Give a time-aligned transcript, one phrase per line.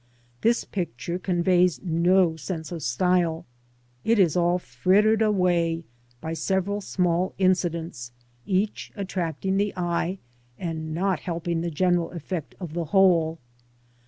[0.41, 3.45] This picture conveys no sense of style;
[4.03, 5.83] it is all frittered away
[6.19, 8.11] by several small incidents,
[8.47, 10.17] each attracting the eye
[10.57, 13.37] and not helping the general effect of the whole.